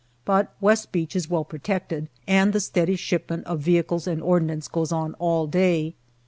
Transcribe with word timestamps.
But 0.25 0.55
West 0.59 0.91
Beach 0.91 1.15
is 1.15 1.29
well 1.29 1.43
protected, 1.45 2.09
and 2.27 2.53
the 2.53 2.59
steady 2.59 2.95
shipment 2.95 3.45
of 3.45 3.59
vehicles 3.59 4.07
and 4.07 4.19
ordnance 4.19 4.67
goes 4.67 4.91
on 4.91 5.13
all 5.19 5.45
day. 5.45 5.93